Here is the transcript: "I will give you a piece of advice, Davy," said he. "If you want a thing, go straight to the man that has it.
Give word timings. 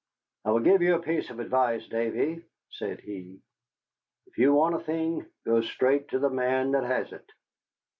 "I 0.45 0.49
will 0.49 0.61
give 0.61 0.81
you 0.81 0.95
a 0.95 0.99
piece 0.99 1.29
of 1.29 1.39
advice, 1.39 1.85
Davy," 1.85 2.43
said 2.71 3.01
he. 3.01 3.39
"If 4.25 4.39
you 4.39 4.51
want 4.55 4.73
a 4.73 4.79
thing, 4.79 5.27
go 5.45 5.61
straight 5.61 6.07
to 6.07 6.17
the 6.17 6.27
man 6.31 6.71
that 6.71 6.85
has 6.85 7.11
it. 7.11 7.31